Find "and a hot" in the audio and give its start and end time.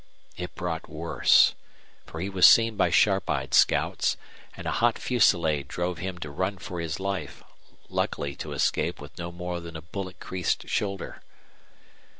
4.57-4.97